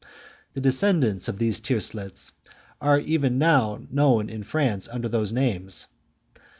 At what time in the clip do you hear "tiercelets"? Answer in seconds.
1.59-2.31